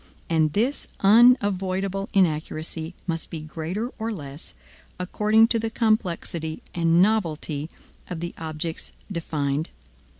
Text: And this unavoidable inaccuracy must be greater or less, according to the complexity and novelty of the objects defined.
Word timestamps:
And 0.31 0.53
this 0.53 0.87
unavoidable 1.01 2.09
inaccuracy 2.11 2.95
must 3.05 3.29
be 3.29 3.41
greater 3.41 3.89
or 3.99 4.11
less, 4.11 4.55
according 4.97 5.47
to 5.49 5.59
the 5.59 5.69
complexity 5.69 6.63
and 6.73 7.03
novelty 7.03 7.69
of 8.09 8.19
the 8.19 8.33
objects 8.35 8.93
defined. 9.11 9.69